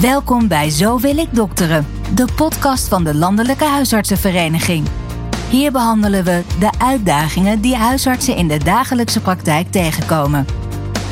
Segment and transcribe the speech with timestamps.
[0.00, 4.86] Welkom bij Zo wil ik dokteren, de podcast van de Landelijke Huisartsenvereniging.
[5.50, 10.46] Hier behandelen we de uitdagingen die huisartsen in de dagelijkse praktijk tegenkomen.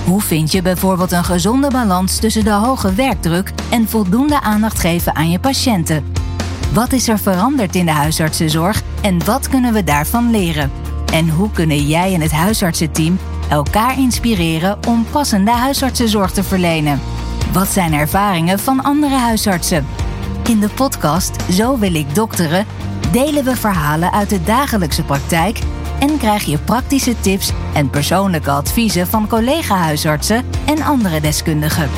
[0.04, 5.14] Hoe vind je bijvoorbeeld een gezonde balans tussen de hoge werkdruk en voldoende aandacht geven
[5.14, 6.12] aan je patiënten?
[6.72, 10.70] Wat is er veranderd in de huisartsenzorg en wat kunnen we daarvan leren?
[11.12, 13.18] En hoe kunnen jij en het huisartsenteam
[13.48, 17.00] elkaar inspireren om passende huisartsenzorg te verlenen?
[17.52, 19.86] Wat zijn ervaringen van andere huisartsen?
[20.48, 22.66] In de podcast Zo wil ik dokteren
[23.12, 25.58] delen we verhalen uit de dagelijkse praktijk
[26.00, 31.88] en krijg je praktische tips en persoonlijke adviezen van collega-huisartsen en andere deskundigen.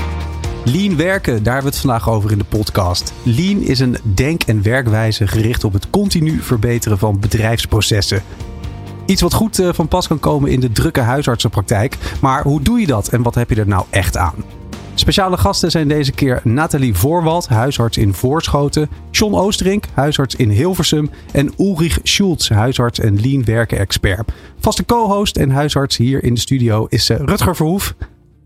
[0.65, 3.13] Lean werken, daar hebben we het vandaag over in de podcast.
[3.23, 8.23] Lean is een denk- en werkwijze gericht op het continu verbeteren van bedrijfsprocessen.
[9.07, 11.97] Iets wat goed eh, van pas kan komen in de drukke huisartsenpraktijk.
[12.21, 14.45] Maar hoe doe je dat en wat heb je er nou echt aan?
[14.99, 21.11] Speciale gasten zijn deze keer Nathalie Voorwald, huisarts in Voorschoten, John Oosterink, huisarts in Hilversum
[21.33, 24.33] en Ulrich Schultz, huisarts en lean werken expert.
[24.59, 27.95] Vaste co-host en huisarts hier in de studio is eh, Rutger Verhoef.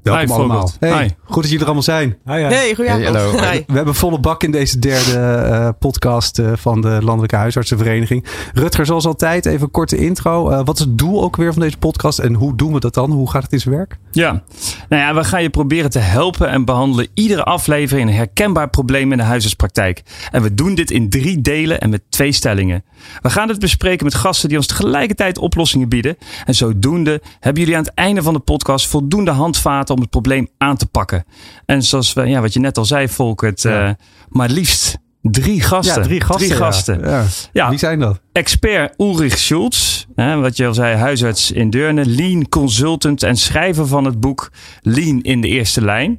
[0.03, 0.71] Welkom Hi, allemaal.
[0.79, 0.91] Hey.
[0.91, 2.19] Hey, goed dat jullie er allemaal zijn.
[2.25, 3.15] Hey, goedenavond.
[3.15, 3.51] Hey, hallo.
[3.51, 3.63] Hi.
[3.67, 8.27] We hebben volle bak in deze derde eh, podcast eh, van de Landelijke Huisartsenvereniging.
[8.55, 10.51] Rutger, zoals altijd, even een korte intro.
[10.51, 12.95] Eh, wat is het doel ook weer van deze podcast en hoe doen we dat
[12.95, 13.11] dan?
[13.11, 13.99] Hoe gaat het in zijn werk?
[14.11, 14.43] Ja,
[14.89, 19.13] nou ja, we gaan je proberen te helpen en behandelen iedere aflevering een herkenbaar probleem
[19.13, 20.03] in de huisartspraktijk.
[20.31, 22.85] En we doen dit in drie delen en met twee stellingen.
[23.21, 26.17] We gaan dit bespreken met gasten die ons tegelijkertijd oplossingen bieden.
[26.45, 30.49] En zodoende hebben jullie aan het einde van de podcast voldoende handvaten om het probleem
[30.59, 31.25] aan te pakken.
[31.67, 33.87] En zoals we, ja, wat je net al zei, Volkert, Ja.
[33.89, 33.95] eh,
[34.29, 36.03] maar liefst drie gasten.
[36.03, 36.49] Ja, drie gasten.
[36.49, 36.55] ja.
[36.57, 37.01] gasten.
[37.01, 37.25] Ja.
[37.53, 37.69] Ja.
[37.69, 38.21] Wie zijn dat?
[38.33, 43.87] Expert Ulrich Schultz, hè, wat je al zei, huisarts in Deurne, lean consultant en schrijver
[43.87, 46.19] van het boek Lean in de eerste lijn.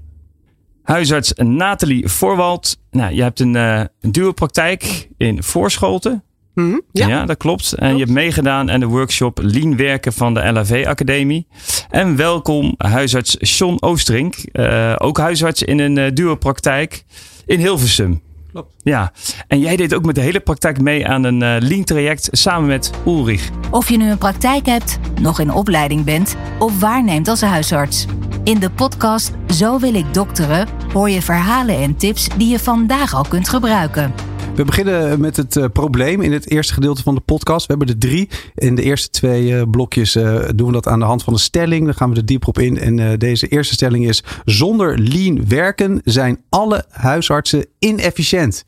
[0.84, 2.78] Huisarts Nathalie Voorwald.
[2.92, 6.24] Nou, je hebt een, eh een duopraktijk in Voorschoten.
[6.54, 7.08] Mhm, Ja.
[7.08, 7.26] Ja.
[7.26, 7.73] dat klopt.
[7.73, 11.47] En je hebt meegedaan aan de workshop Lean werken van de LAV Academie.
[11.90, 14.36] En welkom huisarts John Oosterink.
[14.36, 17.03] eh, ook huisarts in een eh, duopraktijk
[17.46, 18.22] in Hilversum.
[18.52, 18.74] Klopt.
[18.84, 19.12] Ja,
[19.47, 22.68] en jij deed ook met de hele praktijk mee aan een eh, Lean traject samen
[22.68, 23.50] met Ulrich.
[23.72, 28.06] Of je nu een praktijk hebt, nog in opleiding bent of waarneemt als huisarts.
[28.44, 33.14] In de podcast Zo wil ik dokteren hoor je verhalen en tips die je vandaag
[33.14, 34.14] al kunt gebruiken.
[34.56, 37.68] We beginnen met het eh, probleem in het eerste gedeelte van de podcast.
[37.68, 38.30] We hebben er drie.
[38.56, 41.40] In de eerste twee eh, blokjes eh, doen we dat aan de hand van een
[41.40, 41.86] stelling.
[41.86, 42.78] Dan gaan we er dieper op in.
[42.78, 48.66] En deze eerste stelling is: zonder lean werken zijn alle huisartsen inefficiënt.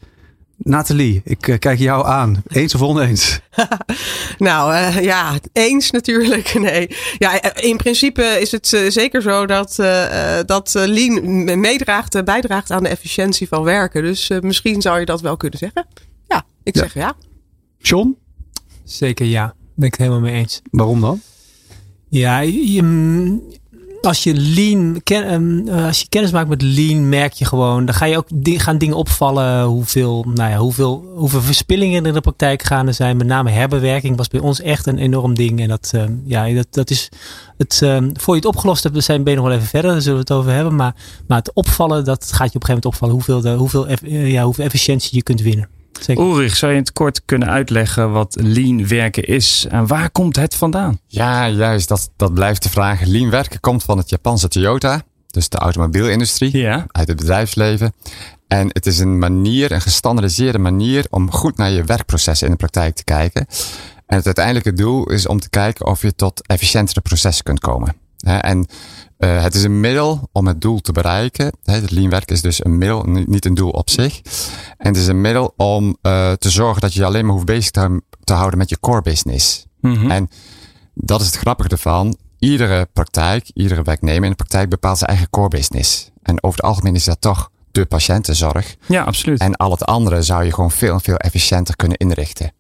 [0.57, 2.43] Nathalie, ik eh, kijk jou aan.
[2.47, 3.39] Eens of oneens?
[4.37, 6.53] Nou eh, ja, eens natuurlijk.
[6.59, 6.95] Nee.
[7.17, 12.71] Ja, eh, in principe is het zeker zo dat, eh, eh, dat Lean meedraagt, bijdraagt
[12.71, 14.03] aan de efficiëntie van werken.
[14.03, 15.85] Dus misschien zou je dat wel kunnen zeggen.
[16.27, 16.81] Ja, ik Ja.
[16.81, 17.13] zeg ja.
[17.79, 18.17] John,
[18.83, 20.61] Zeker ja, ben ik het helemaal mee eens.
[20.71, 21.21] waarom dan?
[22.09, 22.81] Ja, je,
[24.05, 27.85] als je lean, ken, ehm, eh, als je kennis maakt met lean, merk je gewoon,
[27.85, 32.13] dan ga je ook gaan dingen opvallen hoeveel, nou ja, hoeveel, hoeveel verspillingen er in
[32.13, 33.17] de praktijk gaande zijn.
[33.17, 35.59] Met name herbewerking was bij ons echt een enorm ding.
[35.59, 37.09] En dat, ehm, ja, dat, dat is
[37.57, 40.17] het, ehm, voor je het opgelost hebt, zijn je nog wel even verder, daar zullen
[40.17, 40.75] we het over hebben.
[40.75, 40.95] Maar,
[41.27, 44.31] maar het opvallen, dat gaat je op een gegeven moment opvallen, hoeveel, de, hoeveel, eh,
[44.31, 45.74] ja, hoeveel efficiëntie je kunt winnen.
[45.99, 46.23] Zeker.
[46.23, 50.35] Ulrich, zou je in het kort kunnen uitleggen wat Lean werken is en waar komt
[50.35, 50.99] het vandaan?
[51.07, 51.87] Ja, juist.
[51.87, 53.01] Dat, dat blijft de vraag.
[53.05, 55.01] Lean werken komt van het Japanse Toyota.
[55.31, 56.57] Dus de automobielindustrie.
[56.57, 57.93] Ja, Uit het bedrijfsleven.
[58.47, 62.59] En het is een manier, een gestandardiseerde manier om goed naar je werkprocessen in de
[62.59, 63.45] praktijk te kijken.
[64.05, 67.95] En het uiteindelijke doel is om te kijken of je tot efficiëntere processen kunt komen.
[68.17, 68.67] Hè, En
[69.17, 71.51] eh, het is een middel om het doel te bereiken.
[71.63, 74.21] Het lean werken is dus een middel, ni- niet een doel op zich.
[74.77, 77.45] En het is een middel om eh, te zorgen dat je je alleen maar hoeft
[77.45, 79.65] bezig te, te houden met je core business.
[79.81, 80.11] Mhm.
[80.11, 80.29] En
[80.93, 82.17] dat is het grappige ervan.
[82.39, 86.09] Iedere praktijk, iedere werknemer in de praktijk bepaalt zijn eigen core business.
[86.21, 88.75] En over het algemeen is dat toch de patiëntenzorg.
[88.87, 89.39] ja absoluut.
[89.39, 92.51] En al het andere zou je gewoon veel en veel efficiënter kunnen inrichten.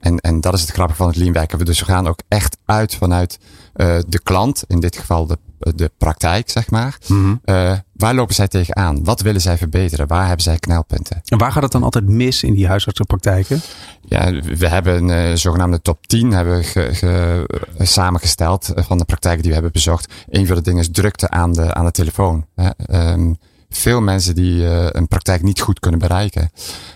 [0.00, 1.64] En, en dat is het grappige van het lean werken.
[1.64, 3.38] Dus we gaan ook echt uit vanuit
[3.78, 6.98] eh, de klant, in dit geval de, de praktijk, zeg maar.
[7.44, 9.04] Eh, waar lopen zij tegenaan?
[9.04, 10.06] Wat willen zij verbeteren?
[10.06, 11.20] Waar hebben zij knelpunten?
[11.24, 13.60] En waar gaat het dan altijd mis in die huisartsenpraktijken?
[14.02, 17.46] Ja, we hebben een eh, zogenaamde top 10 hebben we ge, ge-
[17.78, 20.12] eh, samengesteld eh, van de praktijken die we hebben bezocht.
[20.28, 22.46] Een van de dingen is drukte aan de, aan de telefoon.
[22.54, 22.68] Hè.
[22.86, 23.32] Ehm,
[23.70, 26.50] veel mensen die eh, een praktijk niet goed kunnen bereiken.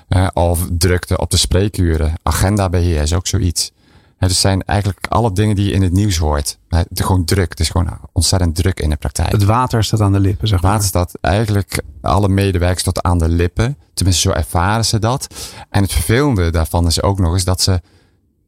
[0.08, 2.12] Eh, of drukte op de spreekuren.
[2.22, 3.72] Agendabeheer is ook zoiets.
[4.22, 6.58] Het dus zijn eigenlijk alle dingen die je in het nieuws hoort.
[6.68, 7.50] Het is gewoon druk.
[7.50, 9.32] Het is gewoon ontzettend druk in de praktijk.
[9.32, 10.70] Het water staat aan de lippen, zeg maar.
[10.70, 13.78] Water staat eigenlijk alle medewerkers tot aan de lippen.
[13.94, 15.34] Tenminste, zo ervaren ze dat.
[15.70, 17.80] En het vervelende daarvan is ook nog eens dat ze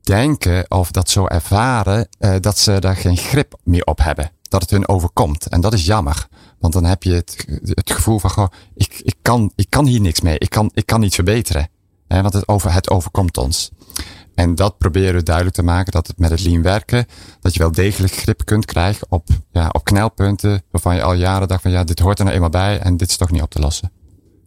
[0.02, 4.30] denken of dat zo ervaren uh, dat ze daar geen grip meer op hebben.
[4.42, 5.48] Dat het hun overkomt.
[5.48, 6.26] En dat is jammer.
[6.58, 10.00] Want dan heb je het, het gevoel van, goh, ik, ik, kan, ik kan hier
[10.00, 10.38] niks mee.
[10.38, 11.68] Ik kan, ik kan niet verbeteren.
[12.08, 13.70] Hè, want het, over, het overkomt ons.
[14.34, 17.06] En dat proberen we duidelijk te maken dat het met het lean werken,
[17.40, 21.48] dat je wel degelijk grip kunt krijgen op, ja, op knelpunten waarvan je al jaren
[21.48, 23.50] dacht van ja, dit hoort er nou eenmaal bij en dit is toch niet op
[23.50, 23.90] te lossen.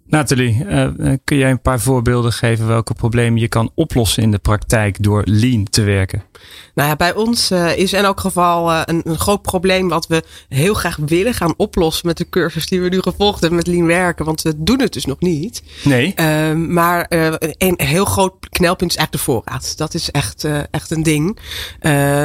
[0.07, 0.87] Nathalie, uh,
[1.23, 5.21] kun jij een paar voorbeelden geven welke problemen je kan oplossen in de praktijk door
[5.25, 6.23] lean te werken?
[6.73, 10.07] Nou ja, bij ons uh, is in elk geval uh, een, een, groot probleem wat
[10.07, 13.67] we heel graag willen gaan oplossen met de cursus die we nu gevolgd hebben met
[13.67, 14.25] lean werken.
[14.25, 15.63] Want we doen het dus nog niet.
[15.83, 16.13] Nee.
[16.15, 17.05] Ehm, maar
[17.57, 19.77] een heel groot knelpunt is eigenlijk de voorraad.
[19.77, 21.39] Dat is echt, echt een ding.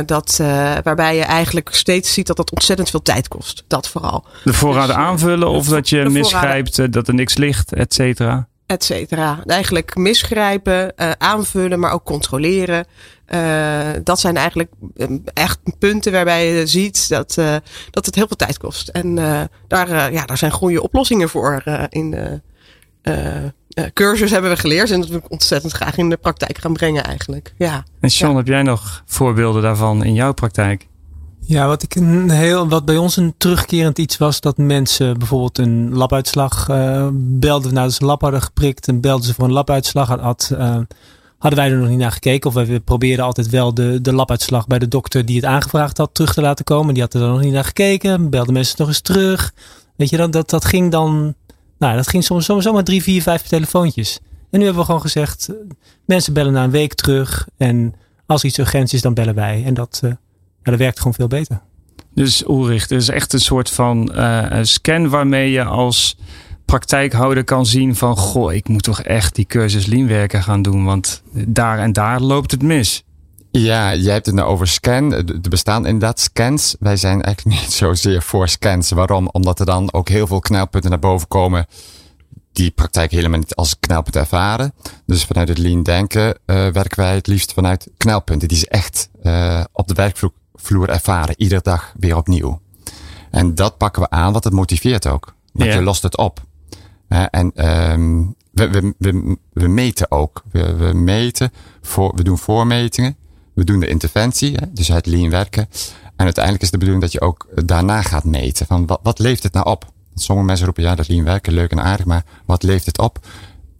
[0.06, 0.36] dat,
[0.82, 3.64] waarbij je eigenlijk steeds ziet dat dat ontzettend veel tijd kost.
[3.66, 4.24] Dat vooral.
[4.44, 8.48] De voorraad dus, aanvullen of dat je misgrijpt dat er niks ligt et cetera?
[8.66, 9.42] Et cetera.
[9.46, 12.86] Eigenlijk misgrijpen, uh, aanvullen, maar ook controleren.
[13.28, 14.70] Uh, dat zijn eigenlijk
[15.34, 17.56] echt punten waarbij je ziet dat, uh,
[17.90, 18.88] dat het heel veel tijd kost.
[18.88, 19.14] En
[19.68, 24.90] daar, ja, daar zijn goede oplossingen voor in de cursus hebben we geleerd.
[24.90, 27.54] En dat wil ik ontzettend graag in de praktijk gaan brengen eigenlijk.
[27.58, 27.84] Ja.
[28.00, 28.36] En Sean, ja.
[28.36, 30.86] heb jij nog voorbeelden daarvan in jouw praktijk?
[31.46, 35.58] Ja, wat, ik een heel, wat bij ons een terugkerend iets was, dat mensen bijvoorbeeld
[35.58, 40.08] een labuitslag uh, belden ze een lab hadden geprikt en belden ze voor een labuitslag.
[40.08, 40.78] Had, uh,
[41.38, 44.66] hadden wij er nog niet naar gekeken of we probeerden altijd wel de, de labuitslag
[44.66, 46.94] bij de dokter die het aangevraagd had terug te laten komen.
[46.94, 49.52] Die had er dan nog niet naar gekeken, belden mensen nog eens terug.
[49.96, 51.34] Weet je, dat, dat, dat ging dan,
[51.78, 54.18] nou dat ging soms zomaar drie, vier, vijf telefoontjes.
[54.50, 55.48] En nu hebben we gewoon gezegd,
[56.04, 57.94] mensen bellen na een week terug en
[58.26, 59.62] als iets urgent is dan bellen wij.
[59.64, 60.02] En dat...
[60.62, 61.60] maar dat werkt gewoon veel beter.
[62.14, 66.16] Dus Ulrich, er is echt een soort van uh, scan waarmee je als
[66.64, 68.16] praktijkhouder kan zien van...
[68.16, 72.20] goh, ik moet toch echt die cursus lean werken gaan doen, want daar en daar
[72.20, 73.04] loopt het mis.
[73.50, 75.12] Ja, jij hebt het nou over scan.
[75.12, 76.76] Er bestaan inderdaad scans.
[76.80, 78.90] Wij zijn eigenlijk niet zozeer voor scans.
[78.90, 79.28] Waarom?
[79.28, 81.66] Omdat er dan ook heel veel knelpunten naar boven komen
[82.52, 84.74] die praktijk helemaal niet als knelpunt ervaren.
[85.06, 86.34] Dus vanuit het lean denken uh,
[86.68, 91.34] werken wij het liefst vanuit knelpunten die ze echt uh, op de werkvloer vloer ervaren.
[91.38, 92.60] Iedere dag weer opnieuw.
[93.30, 95.34] En dat pakken we aan, want het motiveert ook.
[95.52, 95.76] Want ja.
[95.76, 96.40] je lost het op.
[97.08, 100.42] en um, we, we, we, we, meten ook.
[100.50, 103.16] We, we, meten, voor, we doen voormetingen.
[103.54, 105.68] We doen de interventie, hè, dus het lean werken.
[106.16, 108.66] En uiteindelijk is de bedoeling dat je ook daarna gaat meten.
[108.66, 109.92] Van wat, wat leeft het nou op?
[110.14, 113.26] Sommige mensen roepen, ja, dat lean werken, leuk en aardig, maar wat leeft het op?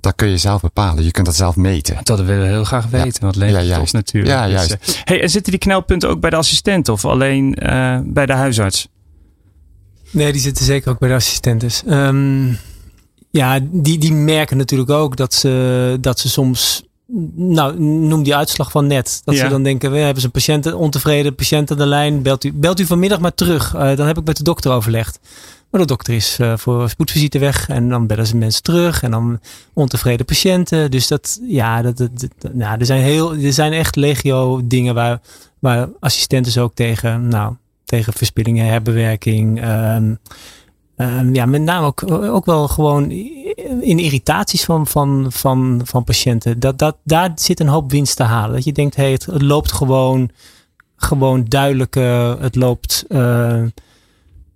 [0.03, 1.05] Dat kun je zelf bepalen.
[1.05, 1.99] Je kunt dat zelf meten.
[2.03, 3.13] Dat willen we heel graag weten.
[3.21, 3.27] Ja.
[3.27, 4.35] Wat levert ja, natuurlijk.
[4.35, 4.77] Ja, juist.
[4.85, 8.27] Dus, uh, hey, en zitten die knelpunten ook bij de assistent of alleen uh, bij
[8.27, 8.89] de huisarts?
[10.11, 11.83] Nee, die zitten zeker ook bij de assistentes.
[11.89, 12.59] Um,
[13.31, 16.83] ja, die, die merken natuurlijk ook dat ze, dat ze soms
[17.35, 19.21] nou, noem die uitslag van net.
[19.25, 19.41] Dat ja.
[19.41, 22.23] ze dan denken, we hebben ze een patiënt, ontevreden patiënt aan de lijn.
[22.23, 23.75] Belt u, belt u vanmiddag maar terug.
[23.75, 25.19] Uh, dan heb ik met de dokter overlegd.
[25.73, 27.69] Maar de dokter is uh, voor spoedvisite weg.
[27.69, 29.03] En dan bellen ze mensen terug.
[29.03, 29.41] En dan
[29.73, 30.91] ontevreden patiënten.
[30.91, 32.09] Dus dat, ja, dat,
[32.53, 35.21] nou, er zijn heel, er zijn echt legio dingen waar,
[35.59, 37.55] waar assistenten ook tegen, nou,
[37.85, 40.19] tegen verspillingen, herbewerking, um,
[40.97, 43.11] um, ja, met name ook, ook wel gewoon
[43.81, 46.61] in irritaties van, van, van, van patiënten.
[46.61, 48.55] Dat, dat, daar zit een hoop winst te halen.
[48.55, 50.31] Dat je denkt, hey, het, loopt gewoon,
[50.97, 51.97] gewoon duidelijk.
[51.97, 53.05] Uh, het loopt.
[53.09, 53.63] Uh,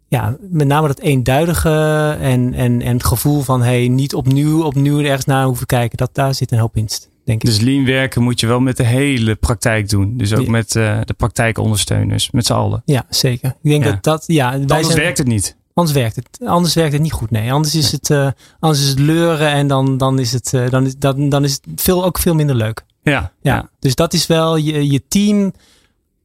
[0.08, 5.00] ja, met name dat eenduidige en, en, en het gevoel van hey, niet opnieuw, opnieuw
[5.00, 5.96] ergens naar hoeven kijken.
[5.96, 7.08] Dat, daar zit een hoop winst.
[7.25, 7.48] Denk ik.
[7.48, 10.16] Dus lean werken moet je wel met de hele praktijk doen.
[10.16, 10.50] Dus ook ja.
[10.50, 12.82] met uh, de praktijkondersteuners, met z'n allen.
[12.84, 13.48] Ja, zeker.
[13.62, 13.90] Ik denk ja.
[13.90, 14.52] dat dat, ja.
[14.52, 15.56] Anders zijn, werkt het niet.
[15.75, 16.28] Anders werkt het.
[16.44, 17.30] Anders werkt het niet goed.
[17.30, 20.70] Nee, anders is het, uh, anders is het leuren en dan, dan is het, uh,
[20.70, 22.84] dan is, dan, dan is het veel, ook veel minder leuk.
[23.02, 23.12] Ja.
[23.12, 23.30] ja.
[23.40, 23.70] ja.
[23.78, 25.52] Dus dat is wel je, je team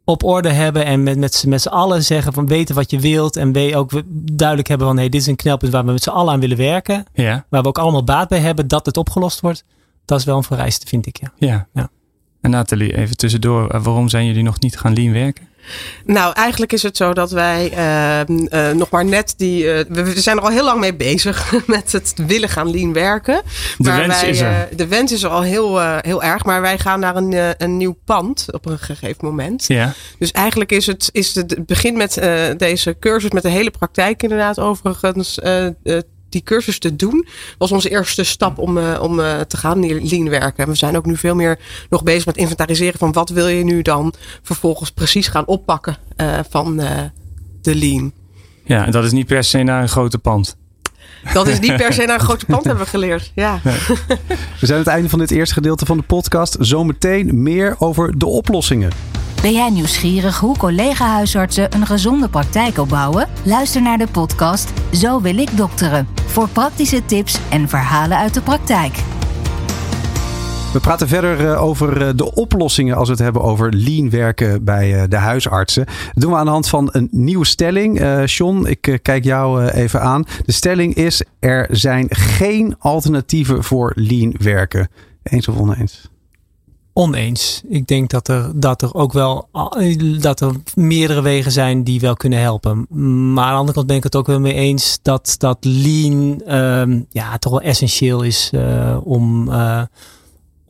[0.04, 3.36] op orde hebben en met, met, met z'n allen zeggen van weten wat je wilt
[3.36, 6.10] en we ook duidelijk hebben van hey, dit is een knelpunt waar we met z'n
[6.10, 7.06] allen aan willen werken.
[7.14, 7.46] Ja.
[7.50, 9.66] Waar we ook allemaal baat bij hebben dat het opgelost wordt.
[10.06, 11.20] Dat is wel een vereiste, vind ik.
[11.22, 11.32] Ja.
[11.38, 11.68] ja.
[11.74, 11.90] ja.
[12.42, 15.48] En Nathalie, even tussendoor, waarom zijn jullie nog niet gaan lean werken?
[16.06, 19.64] Nou, eigenlijk is het zo dat wij uh, uh, nog maar net die.
[19.64, 23.42] Uh, we zijn er al heel lang mee bezig met het willen gaan lean werken.
[23.78, 24.70] De maar wens wij, is er.
[24.76, 26.46] de wens is er al heel, heel erg.
[26.46, 29.68] Maar wij gaan naar een, een nieuw pand op een gegeven moment.
[29.68, 29.94] Ja.
[30.20, 32.22] Dus eigenlijk is het, is het, het begin met
[32.58, 35.40] deze cursus, met de hele praktijk inderdaad overigens
[36.32, 39.16] die cursus te doen, was onze eerste stap om, om
[39.48, 40.64] te gaan lean werken.
[40.64, 41.60] En we zijn ook nu veel meer
[41.90, 45.98] nog bezig met inventariseren van wat wil je nu dan vervolgens precies gaan oppakken
[46.50, 46.78] van
[47.62, 48.12] de lean.
[48.64, 50.56] Ja, en dat is niet per se naar een grote pand.
[51.34, 53.32] Dat is niet per se naar een grote pand hebben we geleerd.
[53.36, 53.60] Ja.
[54.60, 56.58] We zijn aan het einde van dit eerste gedeelte van de podcast.
[56.60, 58.92] Zometeen meer over de oplossingen.
[59.42, 63.28] Ben jij nieuwsgierig hoe collega-huisartsen een gezonde praktijk opbouwen?
[63.44, 66.08] Luister naar de podcast Zo wil ik dokteren.
[66.26, 68.94] Voor praktische tips en verhalen uit de praktijk.
[70.74, 74.64] We praten verder eh, over eh, de oplossingen als we het hebben over lean werken
[74.64, 75.86] bij eh, de huisartsen.
[75.86, 78.02] Dat doen we aan de hand van een nieuwe stelling.
[78.02, 80.24] Uh, John, ik kijk jou even aan.
[80.46, 84.88] De stelling is: er zijn geen alternatieven voor lean werken.
[85.24, 86.11] Eens of oneens?
[86.94, 87.62] Oneens.
[87.68, 89.48] Ik denk dat er, dat er ook wel
[90.20, 92.86] dat er meerdere wegen zijn die wel kunnen helpen.
[93.34, 96.42] Maar aan de andere kant ben ik het ook wel mee eens dat, dat lean
[96.56, 99.50] um, ja, toch wel essentieel is uh, om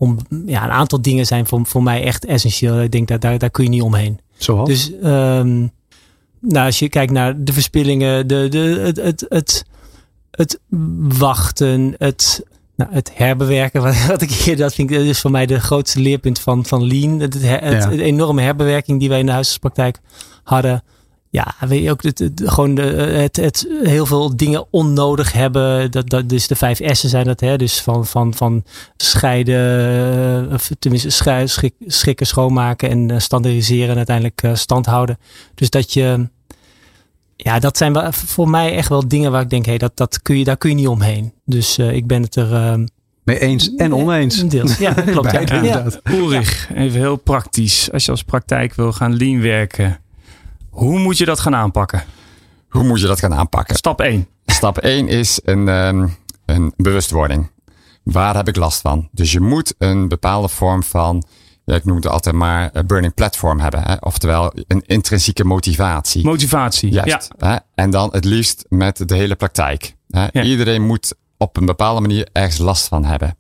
[0.02, 2.82] om, ja, een aantal dingen zijn voor, voor mij echt essentieel.
[2.82, 4.20] Ik denk dat daar, daar kun je niet omheen.
[4.38, 4.70] Zoals?
[4.70, 5.72] Dus um,
[6.40, 9.66] nou, als je kijkt naar de verspillingen, de, de, het, het, het,
[10.32, 10.60] het
[11.18, 12.44] wachten, het,
[12.82, 16.00] nou, het herbewerken, wat, ik hier, dat vind ik dat is voor mij de grootste
[16.00, 17.20] leerpunt van, van Lean.
[17.20, 20.00] Het, het, het, het enorme herbewerking die wij in de huisartspraktijk
[20.44, 20.84] hadden.
[21.30, 25.92] Ja, weet je ook, het, gewoon de, het, het heel veel dingen onnodig hebben.
[25.92, 27.58] Dat, dat, dus de vijf S'en zijn dat, hè?
[27.58, 28.64] Dus van, van, van
[28.98, 31.10] scheiden, eh, of tenminste
[31.46, 35.18] schik, schikken, schoonmaken en eh, standaardiseren en uiteindelijk uh, stand houden.
[35.56, 36.30] Dus dat je,
[37.44, 40.22] ja, dat zijn voor mij echt wel dingen waar ik denk, hé, hey, dat, dat
[40.22, 41.34] kun je, daar kun je niet omheen.
[41.46, 42.52] Dus uh, ik ben het er.
[42.52, 42.86] Uh,
[43.24, 44.48] Mee eens en oneens.
[44.48, 44.78] Deels.
[44.78, 45.32] Ja, klopt.
[45.32, 45.86] ja, ja.
[46.04, 47.92] Ulrich, even heel praktisch.
[47.92, 50.00] Als je als praktijk wil gaan lean werken
[50.72, 52.04] hoe moet je dat gaan aanpakken?
[52.70, 53.76] Hoe moet je dat gaan aanpakken?
[53.76, 54.28] Stap 1.
[54.46, 57.50] Stap 1 is een, um, een bewustwording.
[58.04, 59.08] Waar heb ik last van?
[59.12, 63.14] Dus je moet een bepaalde vorm van, ja, ik noem het altijd maar, een burning
[63.14, 63.82] platform hebben.
[63.84, 63.96] Hè?
[64.00, 66.24] Oftewel een intrinsieke motivatie.
[66.24, 67.30] Motivatie, Juist.
[67.40, 67.52] Ja.
[67.52, 67.58] Hè?
[67.76, 69.96] En dan het liefst met de hele praktijk.
[70.10, 70.28] Hè?
[70.32, 70.44] Ja.
[70.44, 73.36] Iedereen moet op een bepaalde manier ergens last van hebben.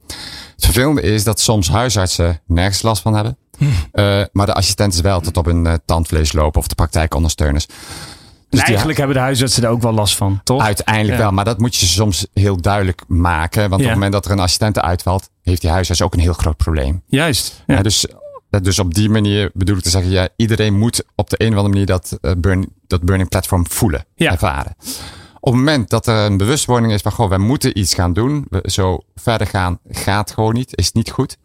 [0.55, 3.37] Het vervelende is dat soms huisartsen nergens last van hebben.
[3.93, 7.65] Uh, maar de assistenten wel tot op hun uh, tandvlees lopen of de praktijkondersteuners.
[8.51, 10.61] Dus eigenlijk hebben de huisartsen er ook wel last van, toch?
[10.61, 11.23] Uiteindelijk ja.
[11.23, 13.69] wel, maar dat moet je soms heel duidelijk maken.
[13.69, 13.77] Want ja.
[13.77, 16.57] op het moment dat er een assistent uitvalt, heeft die huisarts ook een heel groot
[16.57, 17.01] probleem.
[17.07, 17.63] Juist.
[17.67, 17.81] Ja.
[17.81, 18.05] dus,
[18.61, 21.55] dus op die manier bedoel ik te zeggen, ja, iedereen moet op de een of
[21.55, 24.75] andere manier dat, uh, burn, dat burning platform voelen, ervaren.
[25.39, 28.45] Op het moment dat er een bewustwording is van, goh, wij moeten iets gaan doen.
[28.49, 31.37] We, zo verder gaan gaat gewoon niet, is niet goed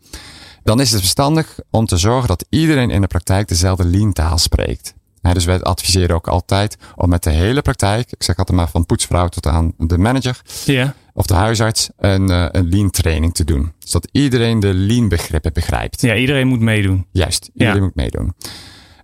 [0.66, 4.94] dan is het verstandig om te zorgen dat iedereen in de praktijk dezelfde lean-taal spreekt.
[5.34, 8.86] Dus wij adviseren ook altijd om met de hele praktijk, ik zeg altijd maar van
[8.86, 10.88] poetsvrouw tot aan de manager yeah.
[11.14, 13.72] of de huisarts, een, uh, een lean training te doen.
[13.78, 16.00] Zodat iedereen de lean begrippen begrijpt.
[16.00, 17.06] Ja, iedereen moet meedoen.
[17.12, 17.82] Juist, iedereen ja.
[17.82, 18.34] moet meedoen.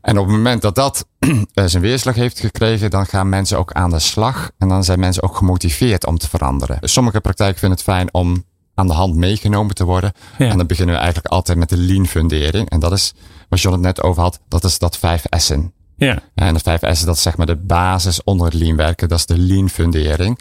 [0.03, 1.07] En op het moment dat dat
[1.55, 4.51] zijn weerslag heeft gekregen, dan gaan mensen ook aan de slag.
[4.59, 6.79] En dan zijn mensen ook gemotiveerd om te veranderen.
[6.81, 10.13] Sommige praktijken vinden het fijn om aan de hand meegenomen te worden.
[10.39, 10.49] Ja.
[10.49, 12.71] En dan beginnen we eigenlijk altijd met de lean fundering.
[12.71, 13.15] En dat is,
[13.49, 15.73] wat John het net over had, dat is dat vijf S'en.
[16.07, 16.19] Ja.
[16.35, 19.09] En de vijf S'en, dat is zeg maar de basis onder het lean werken.
[19.09, 20.39] Dat is de lean fundering.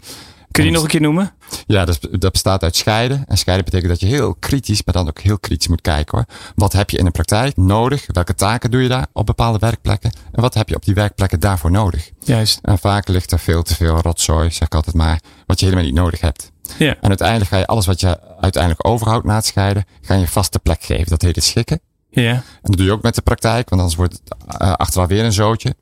[0.50, 1.32] Kun je die nog een keer noemen?
[1.66, 3.24] Ja, dat, dat bestaat uit scheiden.
[3.26, 6.26] En scheiden betekent dat je heel kritisch, maar dan ook heel kritisch moet kijken hoor.
[6.54, 8.04] Wat heb je in de praktijk nodig?
[8.06, 10.12] Welke taken doe je daar op bepaalde werkplekken?
[10.32, 12.10] En wat heb je op die werkplekken daarvoor nodig?
[12.18, 12.58] Juist.
[12.62, 15.86] En vaak ligt er veel te veel rotzooi, zeg ik altijd maar, wat je helemaal
[15.86, 16.52] niet nodig hebt.
[16.78, 16.96] Ja.
[17.00, 20.58] En uiteindelijk ga je alles wat je uiteindelijk overhoudt na het scheiden, ga je vaste
[20.58, 21.08] plek geven.
[21.08, 21.80] Dat heet het schikken.
[22.14, 22.32] Ja.
[22.32, 25.24] En dat doe je ook met de praktijk, want anders wordt het uh, achteraf weer
[25.24, 25.74] een zootje.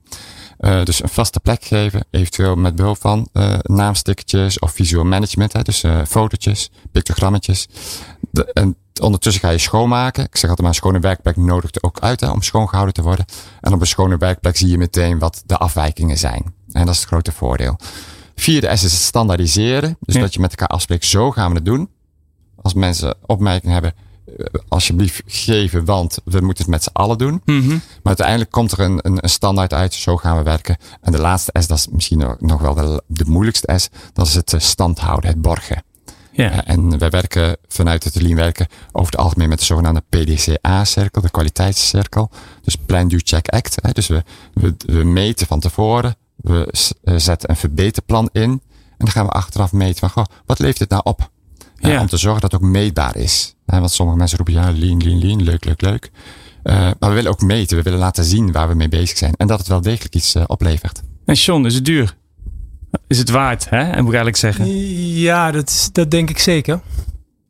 [0.61, 5.53] Uh, dus een vaste plek geven, eventueel met behulp van uh, naamstickertjes of visual management,
[5.53, 7.69] hè, dus uh, fotootjes, pictogrammetjes.
[8.31, 10.25] De, en ondertussen ga je schoonmaken.
[10.25, 13.25] Ik zeg altijd maar, een schone werkplek nodigt ook uit hè, om schoongehouden te worden.
[13.61, 16.55] En op een schone werkplek zie je meteen wat de afwijkingen zijn.
[16.73, 17.79] En dat is het grote voordeel.
[18.35, 19.97] Vierde S is het standaardiseren.
[20.01, 20.21] Dus ja.
[20.21, 21.91] dat je met elkaar afspreekt, zo gaan we het doen.
[22.63, 23.95] Als mensen opmerkingen hebben,
[24.69, 27.43] alsjeblieft geven, want we moeten het met z'n allen doen.
[27.45, 27.69] Mm -hmm.
[27.69, 30.77] Maar uiteindelijk komt er een, een, een, standaard uit, zo gaan we werken.
[31.01, 34.35] En de laatste S, dat is misschien nog, wel de, de moeilijkste S, dat is
[34.35, 35.83] het stand houden, het borgen.
[36.33, 36.65] Ja.
[36.65, 41.31] En wij werken vanuit het lean werken over het algemeen met de zogenaamde PDCA-cirkel, de
[41.31, 42.31] kwaliteitscirkel.
[42.63, 43.77] Dus Plan, Do, Check, Act.
[43.83, 43.93] Hè.
[43.93, 44.23] Dus we,
[44.55, 46.69] we, we meten van tevoren, we
[47.03, 48.51] zetten een verbeterplan in.
[48.51, 51.31] En dan gaan we achteraf meten van, goh, wat levert dit nou op?
[51.75, 52.01] Ja.
[52.01, 53.55] Om te zorgen dat het ook meetbaar is.
[53.79, 56.11] Want sommige mensen roepen, ja, lean, lean, lean, leuk, leuk, leuk.
[56.65, 59.35] Uh, maar we willen ook meten, we willen laten zien waar we mee bezig zijn.
[59.37, 61.03] En dat het wel degelijk iets uh, oplevert.
[61.25, 62.17] En John, is het duur?
[63.07, 63.79] Is het waard, hè?
[63.79, 64.67] En moet ik eigenlijk zeggen.
[65.15, 66.81] Ja, dat, is, dat denk ik zeker.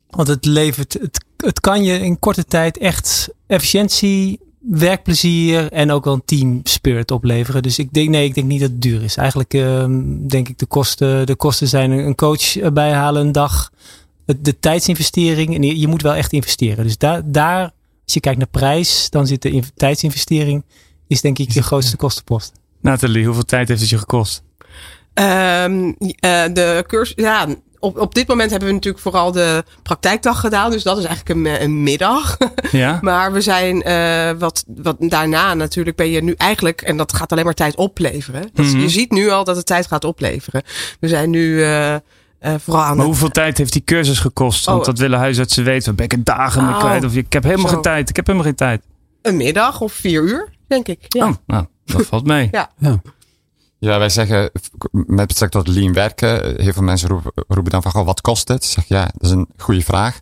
[0.09, 6.05] Want het levert, het, het kan je in korte tijd echt efficiëntie, werkplezier en ook
[6.05, 7.63] wel een team spirit opleveren.
[7.63, 9.15] Dus ik denk, nee, ik denk niet dat het duur is.
[9.15, 13.71] Eigenlijk ehm, denk ik de kosten, de kosten zijn een coach bijhalen een dag.
[14.25, 15.55] De, de tijdsinvestering.
[15.55, 16.83] En je, je moet wel echt investeren.
[16.83, 17.61] Dus daar, daar,
[18.03, 20.63] als je kijkt naar prijs, dan zit de in- tijdsinvestering,
[21.07, 22.51] is denk ik je grootste kostenpost.
[22.81, 24.43] Nathalie, hoeveel tijd heeft het je gekost?
[25.13, 27.47] Ehm, eh, de cursus, ja,
[27.79, 30.71] op, op dit moment hebben we natuurlijk vooral de praktijkdag gedaan.
[30.71, 32.37] Dus dat is eigenlijk een, een middag.
[32.71, 32.97] Ja?
[33.01, 37.31] Maar we zijn eh, wat, wat daarna natuurlijk ben je nu eigenlijk, en dat gaat
[37.31, 38.49] alleen maar tijd opleveren.
[38.53, 38.79] Dat, Mhm.
[38.79, 40.61] Je ziet nu al dat het tijd gaat opleveren.
[40.99, 41.95] We zijn nu eh,
[42.41, 44.65] eh, vooral aan Maar het- hoeveel tijd heeft die cursus gekost?
[44.65, 44.85] Want Oh.
[44.85, 45.85] dat willen huisartsen weten.
[45.85, 46.79] Waar ben ik er dagen mee Oh.
[46.79, 47.03] kwijt?
[47.03, 47.73] Of ik heb helemaal Zo.
[47.73, 48.09] geen tijd.
[48.09, 48.81] Ik heb helemaal geen tijd.
[49.21, 51.05] een middag of vier uur, denk ik.
[51.07, 51.27] Ja.
[51.27, 52.49] Oh, nou, dat valt mee.
[52.51, 52.69] Ja.
[53.79, 54.49] Ja, wij zeggen
[54.91, 58.47] met betrekking tot lean werken, heel veel mensen roepen, roepen dan van, goh, wat kost
[58.47, 58.65] het?
[58.65, 60.19] Zeg, ja, dat is een goede vraag.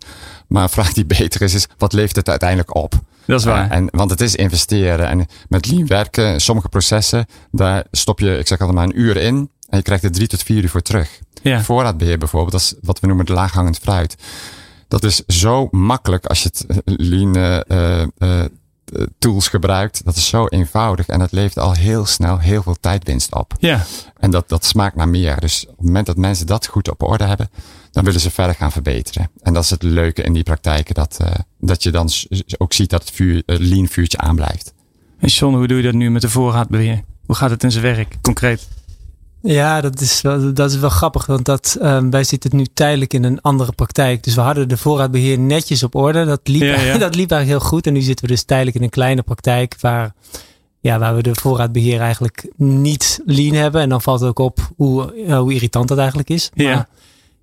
[0.48, 2.94] Maar een vraag die beter is, is wat levert het uiteindelijk op?
[3.26, 3.66] Dat is waar.
[3.66, 5.08] Uh, en, want het is investeren.
[5.08, 9.18] En met lean werken, sommige processen, daar stop je, ik zeg altijd maar een uur
[9.18, 9.50] in.
[9.70, 11.20] En je krijgt er drie tot vier uur voor terug.
[11.42, 11.62] ja.
[11.62, 14.16] Voorraadbeheer bijvoorbeeld, dat is wat we noemen de laaghangend fruit.
[14.88, 18.46] Dat is zo makkelijk als je het eh, lean eh, eh,
[19.20, 20.06] tools gebruikt.
[20.06, 23.54] Dat is zo eenvoudig en dat levert al heel snel heel veel tijdwinst op.
[23.60, 23.86] ja.
[24.20, 25.40] En dat, dat smaakt naar meer.
[25.40, 27.50] Dus op het moment dat mensen dat goed op orde hebben,
[27.92, 29.30] dan willen ze verder gaan verbeteren.
[29.42, 31.28] En dat is het leuke in die praktijken, dat, uh,
[31.60, 32.10] dat je dan
[32.58, 34.74] ook ziet dat het vuur, lean vuurtje aanblijft.
[35.20, 37.04] En John, hoe doe je dat nu met de voorraadbeheer?
[37.26, 38.68] Hoe gaat het in zijn werk, concreet?
[39.41, 43.13] Ja, dat is wel, dat is wel grappig, want dat, um, wij zitten nu tijdelijk
[43.13, 44.24] in een andere praktijk.
[44.24, 46.25] Dus we hadden de voorraadbeheer netjes op orde.
[46.25, 46.98] Dat liep, Ja, ja.
[47.08, 47.88] dat liep eigenlijk heel goed.
[47.88, 50.13] En nu zitten we dus tijdelijk in een kleine praktijk waar,
[50.79, 53.81] ja, waar we de voorraadbeheer eigenlijk niet lean hebben.
[53.81, 56.50] En dan valt het ook op hoe, uh, hoe irritant dat eigenlijk is.
[56.53, 56.74] Ja.
[56.74, 56.88] Maar,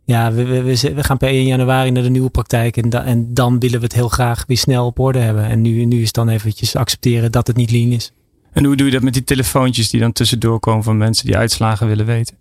[0.05, 2.77] ja, we, we, we, we gaan per 1 januari naar de nieuwe praktijk.
[2.77, 5.45] En, da, en dan willen we het heel graag weer snel op orde hebben.
[5.45, 8.13] En nu, nu is dan eventjes accepteren dat het niet lean is.
[8.57, 11.37] En hoe doe je dat met die telefoontjes die dan tussendoor komen van mensen die
[11.37, 12.37] uitslagen willen weten?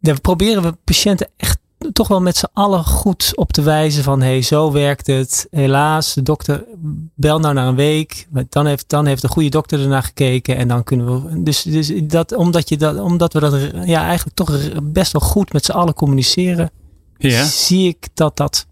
[0.00, 1.58] Daar proberen we patiënten echt
[1.92, 5.46] toch wel met z'n allen goed op te wijzen van hey, zo werkt het.
[5.50, 6.64] Helaas, de dokter
[7.14, 8.26] bel nou naar een week.
[8.48, 11.42] Dan heeft, dan heeft de goede dokter ernaar gekeken en dan kunnen we.
[11.42, 15.52] Dus, dus dat, omdat, je dat, omdat we dat ja, eigenlijk toch best wel goed
[15.52, 16.70] met z'n allen communiceren,
[17.16, 17.44] ja.
[17.44, 18.66] zie ik dat dat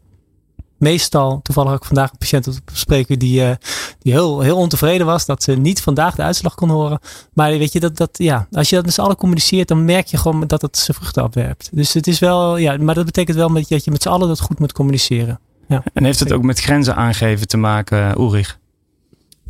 [0.88, 3.50] meestal, toevallig ook vandaag een patiënt op spreken die, uh,
[3.98, 7.00] die heel, heel ontevreden was dat ze niet vandaag de uitslag kon horen.
[7.32, 10.06] Maar weet je, dat, dat, ja, als je dat met z'n allen communiceert, dan merk
[10.06, 11.68] je gewoon dat het zijn vruchten afwerpt.
[11.72, 14.40] Dus het is wel, ja, maar dat betekent wel dat je met z'n allen dat
[14.40, 15.40] goed moet communiceren.
[15.68, 15.82] Ja.
[15.92, 18.58] En heeft het ook met grenzen aangeven te maken, Ulrich?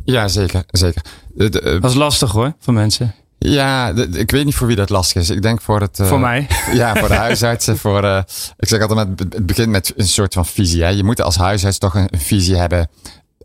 [0.03, 0.63] Ja, zeker.
[0.67, 1.01] zeker.
[1.33, 3.15] De, de, dat is lastig hoor, voor mensen.
[3.39, 5.29] Ja, ik weet niet voor wie dat lastig is.
[5.29, 5.99] Ik denk voor het.
[5.99, 6.47] Uh, voor mij.
[6.73, 7.77] Ja, voor de huisartsen.
[7.87, 8.21] voor, uh,
[8.57, 10.83] ik zeg altijd, met, het begint met een soort van visie.
[10.83, 10.89] Hè.
[10.89, 12.89] Je moet als huisarts toch een, een, visie hebben.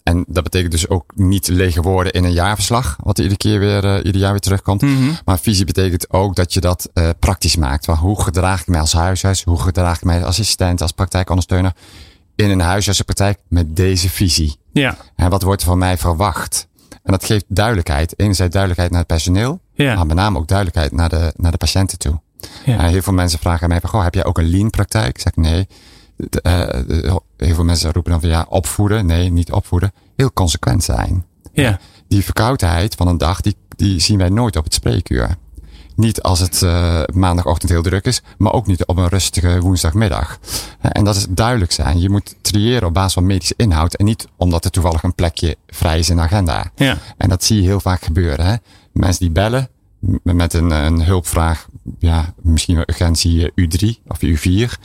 [0.02, 3.85] En dat betekent dus ook niet lege woorden in een jaarverslag, wat iedere keer weer,
[3.85, 4.83] uh, ieder jaar weer terugkomt.
[4.83, 5.18] Mm -hmm.
[5.24, 7.87] Maar visie betekent ook dat je dat praktisch maakt.
[7.87, 9.42] Hoe gedraag ik mij als huisarts?
[9.42, 11.72] Hoe gedraag ik mij als assistent, als praktijkondersteuner?
[12.37, 14.57] In een huisartsenpraktijk met deze visie.
[14.72, 14.96] Ja.
[15.16, 16.68] En wat wordt er van mij verwacht?
[17.02, 18.18] En dat geeft duidelijkheid.
[18.18, 19.61] Enerzijds duidelijkheid naar het personeel.
[19.83, 19.95] Ja.
[19.95, 22.21] Maar met name ook duidelijkheid naar de, naar de patiënten toe.
[22.64, 22.75] Ja.
[22.75, 25.09] Uh, heel veel mensen vragen mij van, goh, heb jij ook een lean praktijk?
[25.09, 25.68] Ik zeg nee.
[26.16, 26.40] De,
[26.97, 29.07] uh, heel veel mensen roepen dan van, ja, opvoeden.
[29.07, 29.92] Nee, niet opvoeden.
[30.16, 31.25] Heel consequent zijn.
[31.53, 31.79] Ja.
[32.09, 35.37] Die verkoudheid van een dag, die, die zien wij nooit op het spreekuur.
[35.97, 40.38] Niet als het uh, maandagochtend heel druk is, maar ook niet op een rustige woensdagmiddag.
[40.81, 42.01] En dat is duidelijk zijn.
[42.01, 45.57] Je moet triëren op basis van medische inhoud en niet omdat er toevallig een plekje
[45.66, 46.71] vrij is in de agenda.
[46.75, 46.99] Ja.
[47.16, 48.47] En dat zie je heel vaak gebeuren.
[48.47, 48.55] Hè?
[48.92, 49.68] Mensen die bellen
[50.22, 54.80] met een, een hulpvraag, ja, misschien een urgentie U3 of U4.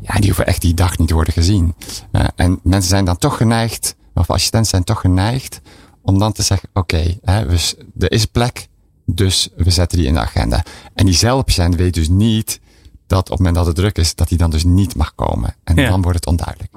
[0.00, 1.74] Ja, die hoeven echt die dag niet te worden gezien.
[2.12, 5.60] Uh, en mensen zijn dan toch geneigd, of assistenten zijn toch geneigd,
[6.02, 7.44] om dan te zeggen, oké, okay,
[7.98, 8.68] er is plek,
[9.06, 10.64] dus we zetten die in de agenda.
[10.94, 12.60] En diezelfde patiënt weet dus niet
[13.06, 15.54] dat op het moment dat het druk is, dat hij dan dus niet mag komen.
[15.64, 15.88] En ja.
[15.88, 16.72] dan wordt het onduidelijk.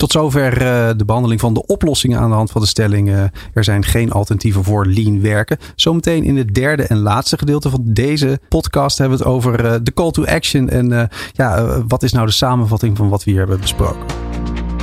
[0.00, 3.08] Tot zover uh, de behandeling van de oplossingen aan de hand van de stelling.
[3.08, 3.22] Uh,
[3.54, 5.58] er zijn geen alternatieven voor lean werken.
[5.74, 9.74] Zometeen in het derde en laatste gedeelte van deze podcast hebben we het over uh,
[9.82, 10.68] de call to action.
[10.68, 14.06] En ja, wat is nou de samenvatting van wat we hier hebben besproken?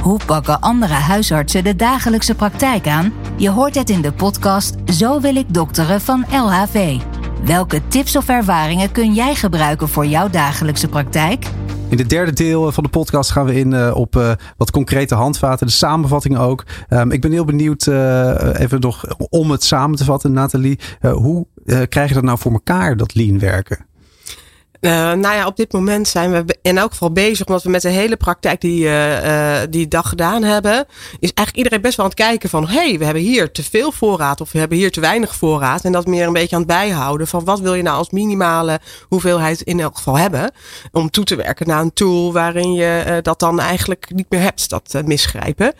[0.01, 3.13] Hoe pakken andere huisartsen de dagelijkse praktijk aan?
[3.37, 6.99] Je hoort het in de podcast Zo wil ik dokteren van LHV.
[7.45, 11.45] Welke tips of ervaringen kun jij gebruiken voor jouw dagelijkse praktijk?
[11.89, 15.15] In het derde deel van de podcast gaan we in uh, op uh, wat concrete
[15.15, 16.63] handvaten, de samenvatting ook.
[16.89, 20.79] Um, ik ben heel benieuwd, uh, even nog om het samen te vatten, Nathalie.
[21.01, 21.47] hoe
[21.89, 23.86] krijg je dat nou voor elkaar, dat lean werken?
[24.81, 27.81] Uh, nou ja, op dit moment zijn we in elk geval bezig, omdat we met
[27.81, 30.85] de hele praktijk die, uh, die dag gedaan hebben,
[31.19, 33.63] is eigenlijk iedereen best wel aan het kijken van, hé, hey, we hebben hier te
[33.63, 35.85] veel voorraad of we hebben hier te weinig voorraad.
[35.85, 38.79] En dat meer een beetje aan het bijhouden van wat wil je nou als minimale
[39.07, 40.51] hoeveelheid in elk geval hebben,
[40.91, 44.69] om toe te werken naar een tool waarin je dat dan eigenlijk niet meer hebt,
[44.69, 45.73] dat misgrijpen.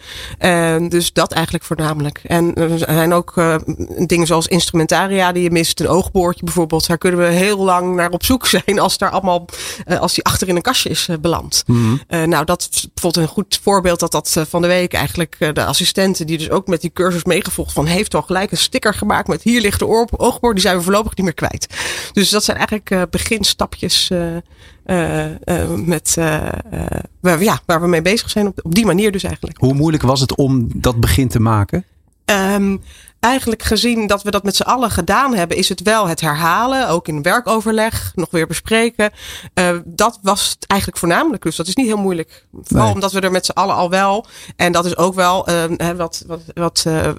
[0.90, 2.22] dus dat eigenlijk voornamelijk.
[2.24, 3.34] En er zijn ook
[4.06, 8.10] dingen zoals instrumentaria die je mist, een oogboordje bijvoorbeeld, daar kunnen we heel lang naar
[8.10, 9.46] op zoek zijn als daar allemaal,
[9.88, 11.64] uh, als die achter in een kastje is uh, beland.
[11.66, 12.30] Mm -hmm.
[12.30, 16.28] nou, dat is bijvoorbeeld een goed voorbeeld dat dat van de week eigenlijk de assistenten
[16.28, 19.44] die dus ook met die cursus meegevolgd van heeft al gelijk een sticker gemaakt met
[19.44, 21.68] hier ligt de oogboor, die zijn we voorlopig niet meer kwijt.
[22.14, 24.10] Dus dat zijn eigenlijk beginstapjes
[25.86, 29.58] met, waar, we, ja, waar we mee bezig zijn op, op die manier dus eigenlijk.
[29.58, 31.86] Hoe moeilijk was het om dat begin te maken?
[32.26, 32.82] Um,
[33.20, 36.90] eigenlijk gezien dat we dat met z'n allen gedaan hebben, is het wel het herhalen.
[36.90, 39.12] Ook in werkoverleg, nog weer bespreken.
[39.54, 41.44] Uh, dat was het eigenlijk voornamelijk.
[41.44, 42.48] Dus dat is niet heel moeilijk.
[42.62, 42.94] Vooral nee.
[42.94, 44.26] omdat we er met z'n allen al wel.
[44.56, 47.10] En dat is ook wel uh, wat, wat, wat uh,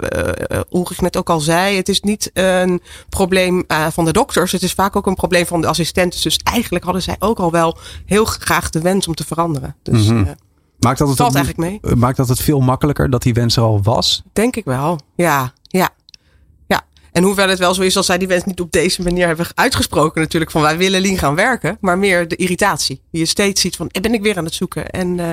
[0.72, 1.76] Ulrich net ook al zei.
[1.76, 4.52] Het is niet een probleem van de dokters.
[4.52, 6.22] Het is vaak ook een probleem van de assistenten.
[6.22, 9.76] Dus eigenlijk hadden zij ook al wel heel graag de wens om te veranderen.
[9.82, 10.34] Dus, mm -hmm.
[10.78, 11.96] Maakt dat, het Valt eigenlijk mee.
[11.96, 14.22] maakt dat het veel makkelijker dat die wens er al was?
[14.32, 15.52] Denk ik wel, ja.
[17.12, 19.46] En hoewel het wel zo is als zij die wens niet op deze manier hebben
[19.54, 20.50] uitgesproken natuurlijk.
[20.50, 21.76] Van wij willen lean gaan werken.
[21.80, 23.00] Maar meer de irritatie.
[23.10, 24.90] Die je steeds ziet van ben ik weer aan het zoeken.
[24.90, 25.32] En uh,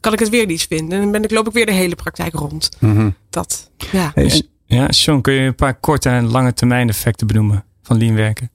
[0.00, 0.96] kan ik het weer niet vinden.
[0.96, 2.68] En dan ben ik, loop ik weer de hele praktijk rond.
[2.78, 3.14] Mm -hmm.
[3.30, 4.10] Dat, ja.
[4.14, 7.98] Hey, en, ja, Sean, kun je een paar korte en lange termijn effecten benoemen van
[7.98, 8.50] lean werken?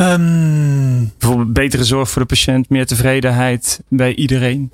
[0.00, 4.72] Um, Bijvoorbeeld betere zorg voor de patiënt, meer tevredenheid bij iedereen?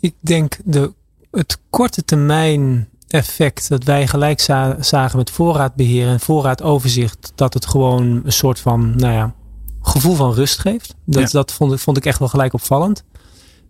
[0.00, 0.92] Ik denk de,
[1.30, 7.66] het korte termijn effect dat wij gelijk za zagen met voorraadbeheer en voorraadoverzicht, dat het
[7.66, 9.34] gewoon een soort van nou ja,
[9.82, 10.94] gevoel van rust geeft.
[11.04, 11.38] Dat, ja.
[11.38, 13.04] dat vond, ik, vond ik echt wel gelijk opvallend.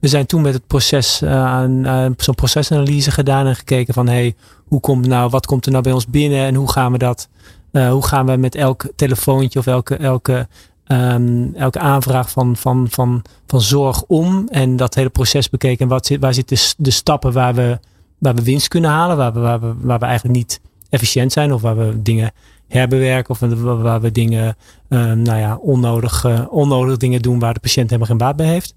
[0.00, 4.08] We zijn toen met het proces uh, aan uh, zo'n procesanalyse gedaan en gekeken van
[4.08, 6.98] hey, hoe komt nou, wat komt er nou bij ons binnen en hoe gaan we
[6.98, 7.28] dat
[7.72, 10.48] uh, hoe gaan we met elk telefoontje of elke, elke,
[10.86, 14.48] um, elke aanvraag van, van, van, van zorg om?
[14.48, 15.88] En dat hele proces bekeken.
[15.88, 17.78] Wat zit, waar zitten de, de stappen waar we,
[18.22, 19.16] waar we winst kunnen halen?
[19.16, 22.32] Waar we, waar, we, waar we eigenlijk niet efficiënt zijn of waar we dingen
[22.68, 23.38] herbewerken of
[23.82, 24.56] waar we dingen,
[24.88, 28.46] um, nou ja, onnodig, uh, onnodig dingen doen waar de patiënt helemaal geen baat bij
[28.46, 28.74] heeft.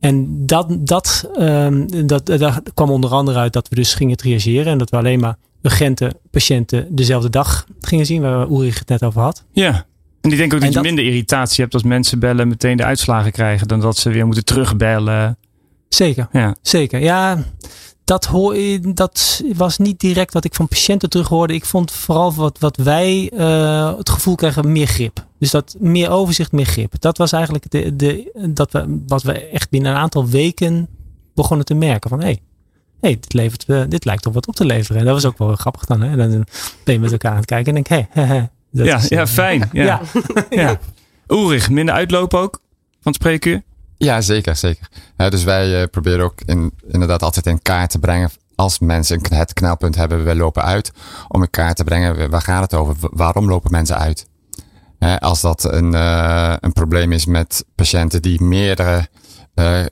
[0.00, 4.72] En dat, dat, um, dat, daar kwam onder andere uit dat we dus gingen triageren
[4.72, 9.02] en dat we alleen maar urgente patiënten dezelfde dag gingen zien, waar Ulrich het net
[9.02, 9.44] over had.
[9.52, 9.86] Ja.
[10.20, 12.84] En ik denk ook dat, dat je minder irritatie hebt als mensen bellen meteen de
[12.84, 15.38] uitslagen krijgen, dan dat ze weer moeten terugbellen.
[15.88, 16.28] Zeker.
[16.32, 16.56] Ja.
[16.62, 17.00] Zeker.
[17.00, 17.44] Ja,
[18.06, 21.54] dat, hoor, dat was niet direct wat ik van patiënten terug hoorde.
[21.54, 25.26] Ik vond vooral wat, wat wij uh, het gevoel krijgen meer grip.
[25.38, 27.00] Dus dat meer overzicht, meer grip.
[27.00, 30.88] Dat was eigenlijk de, de, dat we, wat we echt binnen een aantal weken
[31.34, 32.10] begonnen te merken.
[32.10, 32.40] Van hé, hey,
[33.00, 35.00] hey, dit, levert, uh, dit lijkt toch wat op te leveren.
[35.00, 36.00] En dat was ook wel grappig dan.
[36.00, 36.16] Hè?
[36.16, 36.46] Dan
[36.84, 39.26] ben je met elkaar aan het kijken en denk hé, hey, ja, is, ja, uh,
[39.26, 39.68] fijn.
[39.72, 39.84] Ja.
[39.84, 40.00] ja.
[40.50, 40.78] ja.
[41.36, 43.62] Ulrich, minder uitlopen ook van het spreekuur?
[43.98, 44.88] Ja, zeker, zeker.
[45.16, 49.20] Ja, dus wij uh, proberen ook in, inderdaad altijd in kaart te brengen als mensen
[49.28, 50.92] het knelpunt hebben, we lopen uit,
[51.28, 52.96] om in kaart te brengen, waar gaat het over?
[53.00, 54.26] Waarom lopen mensen uit?
[54.98, 59.08] Hè, als dat een, uh, een probleem is met patiënten die meerdere
[59.54, 59.84] uh,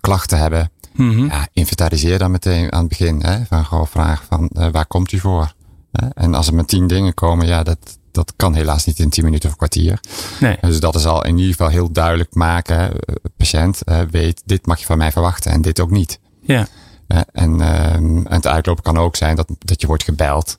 [0.00, 1.26] klachten hebben, mm -hmm.
[1.26, 3.22] ja, inventariseer dan meteen aan het begin.
[3.22, 5.54] Hè, van gewoon vragen van waar komt u voor?
[5.92, 6.08] Hè?
[6.08, 9.24] En als er met tien dingen komen, ja, dat, dat kan helaas niet in 10
[9.24, 10.00] minuten of een kwartier.
[10.40, 10.56] Nee.
[10.60, 12.92] Dus dat is al in ieder geval heel duidelijk maken.
[13.36, 16.18] Patiënt uh, weet, dit mag je van mij verwachten en dit ook niet.
[16.40, 16.66] Ja.
[17.08, 20.58] Uh, en, uh, en het uitlopen kan ook zijn dat, dat je wordt gebeld.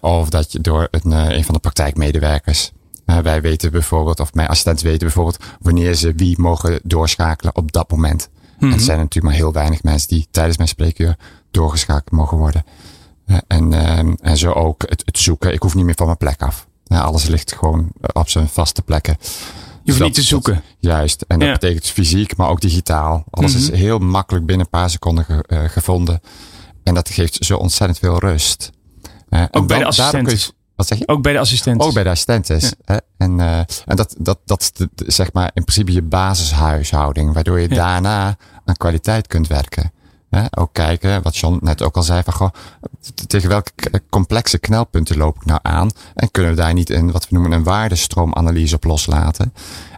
[0.00, 2.72] of dat je door een, een van de praktijkmedewerkers.
[3.04, 7.90] wij weten bijvoorbeeld, of mijn assistenten weten bijvoorbeeld, wanneer ze wie mogen doorschakelen op dat
[7.90, 8.28] moment.
[8.30, 8.38] Mhm.
[8.40, 8.72] Mm -hmm.
[8.72, 11.16] En er zijn natuurlijk maar heel weinig mensen die tijdens mijn spreekuur
[11.50, 12.64] doorgeschakeld mogen worden.
[13.46, 13.72] En,
[14.20, 15.52] en zo ook het, het zoeken.
[15.52, 16.67] Ik hoef niet meer van mijn plek af.
[16.88, 19.16] Nou, alles ligt gewoon op zijn vaste plekken.
[19.20, 20.54] Je hoeft dat, niet te zoeken.
[20.54, 21.24] Dat, juist.
[21.26, 21.54] En dat Ja.
[21.54, 23.24] betekent fysiek, maar ook digitaal.
[23.30, 23.62] Alles Mhm.
[23.62, 26.20] is heel makkelijk binnen een paar seconden ge- eh, gevonden.
[26.82, 28.70] En dat geeft zo ontzettend veel rust.
[29.28, 30.38] Eh, Ook bij de assistenten.
[30.76, 31.08] wat zeg je?
[31.08, 31.80] Ook bij de assistent.
[31.80, 32.62] Ook bij de assistentes.
[32.62, 32.70] Ja.
[32.84, 32.96] Hè?
[33.16, 37.32] En, eh, en dat, dat, dat is de- zeg maar in principe je basishuishouding.
[37.34, 37.74] Waardoor je Ja.
[37.74, 39.92] daarna aan kwaliteit kunt werken.
[40.30, 40.44] Hè?
[40.50, 42.50] Ook kijken, wat John net ook al zei, van goh,
[43.26, 45.90] tegen welke complexe knelpunten loop ik nou aan?
[46.14, 49.52] En kunnen we daar niet een, wat we noemen, een waardestroommanalyse op loslaten?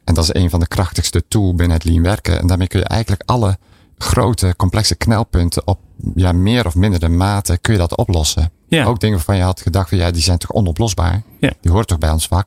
[0.04, 2.40] En dat is een van de krachtigste tools binnen het lean werken.
[2.40, 3.58] En daarmee kun je eigenlijk alle
[3.98, 5.78] grote, complexe knelpunten op
[6.14, 8.50] ja, meer of mindere mate kun je dat oplossen.
[8.68, 8.84] Ja.
[8.84, 11.22] Ook dingen waarvan je had gedacht, van, ja, die zijn toch onoplosbaar?
[11.40, 11.52] Ja.
[11.60, 12.46] Die hoort toch bij ons vak?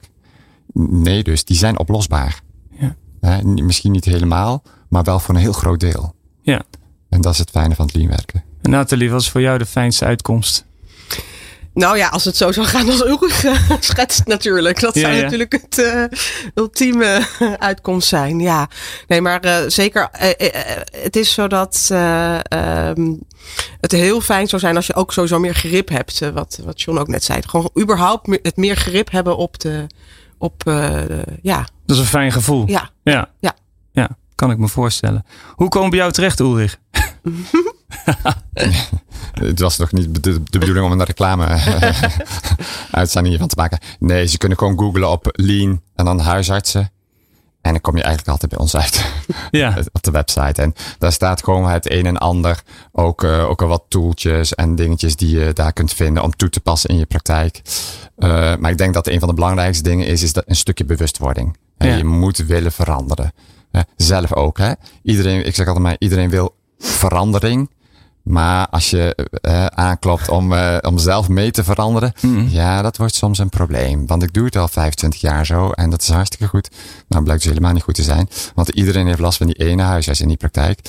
[0.74, 2.42] Nee, dus die zijn oplosbaar.
[2.70, 2.96] Ja.
[3.44, 6.16] Misschien niet helemaal, maar wel voor een heel groot deel.
[6.42, 6.62] Ja.
[7.14, 8.44] En dat is het fijne van het lean werken.
[8.62, 10.66] En Nathalie, wat is voor jou de fijnste uitkomst?
[11.74, 13.46] Nou ja, als het zo zou gaan als Ulrich
[13.80, 14.80] schetst natuurlijk.
[14.80, 15.22] Dat zou ja.
[15.22, 16.04] natuurlijk het eh,
[16.56, 17.28] ultieme
[17.60, 18.40] uitkomst zijn.
[18.40, 18.70] Ja,
[19.08, 20.10] nee, maar eh, zeker.
[20.12, 20.50] eh,
[21.04, 23.14] het is zo dat eh, ehm,
[23.82, 26.20] het heel fijn zou zijn als je ook sowieso meer grip hebt.
[26.34, 27.42] wat, wat John ook net zei.
[27.48, 29.88] Gewoon überhaupt me- het meer grip hebben op de.
[30.38, 32.68] Op, eh, de- ja, Dat is een fijn gevoel.
[32.68, 33.30] ja, Ja.
[33.40, 33.56] Ja.
[33.92, 35.26] Ja, kan ik me voorstellen.
[35.56, 36.78] Hoe komen we bij jou terecht, Ulrich?
[39.34, 41.46] Het was toch niet de, de bedoeling om een reclame
[42.92, 43.80] uitzending hiervan te maken.
[44.00, 46.92] Nee, ze kunnen gewoon googlen op lean en dan huisartsen.
[47.62, 49.06] En dan kom je eigenlijk altijd bij ons uit.
[49.52, 49.78] Ja.
[49.92, 50.62] op de website.
[50.62, 52.62] En daar staat gewoon het een en ander.
[52.92, 56.50] Ook, eh, ook al wat tooltjes en dingetjes die je daar kunt vinden om toe
[56.50, 57.62] te passen in je praktijk.
[58.18, 60.86] Eh, maar ik denk dat een van de belangrijkste dingen is, is dat een stukje
[60.86, 61.58] bewustwording.
[61.78, 61.96] En Ja.
[61.96, 63.34] Je moet willen veranderen.
[63.96, 64.58] Zelf ook.
[64.58, 64.72] Hè?
[65.04, 67.70] Iedereen, ik zeg altijd maar, iedereen wil verandering.
[68.24, 72.14] Maar als je eh, aanklopt om, eh, om zelf mee te veranderen,
[72.50, 74.08] ja, dat wordt soms een probleem.
[74.08, 76.70] Want ik doe het al 25 jaar zo en dat is hartstikke goed.
[77.08, 78.30] Nou, blijkt dus helemaal niet goed te zijn.
[78.56, 80.80] Want iedereen heeft last van die ene huisarts in die praktijk.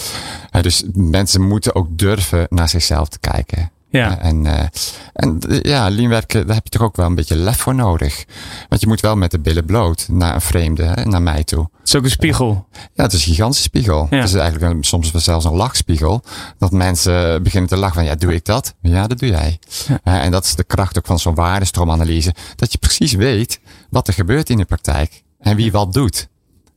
[0.51, 3.71] Eh, dus mensen moeten ook durven naar zichzelf te kijken.
[3.99, 4.19] Ja.
[4.19, 4.65] En, eh,
[5.13, 8.25] en ja, lean werken, daar heb je toch ook wel een beetje lef voor nodig.
[8.69, 11.69] Want je moet wel met de billen bloot naar een vreemde, hè, naar mij toe.
[11.79, 12.67] Het is ook een spiegel.
[12.95, 14.07] Ja, het is een gigantische spiegel.
[14.11, 14.17] Ja.
[14.17, 16.23] Het is eigenlijk een- soms wel zelfs een lachspiegel.
[16.59, 18.75] Dat mensen beginnen te lachen van, ja, doe ik dat?
[18.81, 19.59] Ja, dat doe jij.
[20.05, 20.21] Ja.
[20.23, 22.35] En dat is de kracht ook van zo'n waardestroomanalyse.
[22.57, 25.23] Dat je precies weet wat er gebeurt in de praktijk.
[25.41, 26.29] En wie wat doet.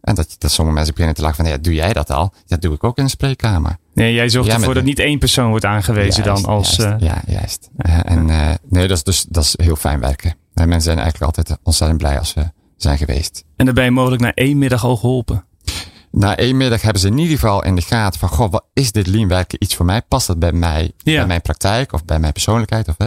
[0.01, 2.33] En dat, dat sommige mensen beginnen te lachen van, ja, doe jij dat al?
[2.45, 3.77] Ja, doe ik ook in de spreekkamer.
[3.97, 6.75] Nee, jij zorgt Ja, ervoor dat niet één persoon wordt aangewezen Juist, dan als...
[6.75, 7.69] Juist, eh, ja, juist.
[7.77, 10.35] Eh, en eh, nee, dat is dus dat is heel fijn werken.
[10.53, 13.43] En mensen zijn eigenlijk altijd ontzettend blij als ze zijn geweest.
[13.55, 15.45] En dan ben je mogelijk na één middag al geholpen.
[16.11, 18.91] Na één middag hebben ze in ieder geval in de gaten van, goh, wat is
[18.91, 20.01] dit lean werken iets voor mij?
[20.01, 21.17] Past dat bij mij, Ja.
[21.17, 22.87] bij mijn praktijk of bij mijn persoonlijkheid?
[22.87, 23.05] Of hè,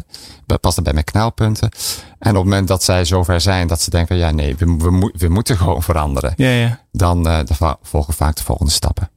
[0.58, 1.70] past dat bij mijn knelpunten?
[2.18, 5.12] En op het moment dat zij zover zijn dat ze denken, ja nee, we, we,
[5.16, 6.32] we moeten gewoon veranderen.
[6.36, 6.80] Ja, ja.
[6.92, 7.46] Dan,
[7.82, 9.10] volgen vaak de volgende stappen.